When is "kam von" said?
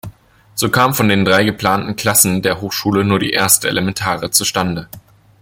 0.71-1.09